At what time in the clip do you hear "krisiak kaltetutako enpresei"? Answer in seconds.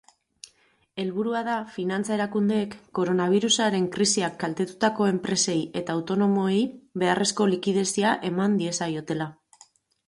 3.97-5.59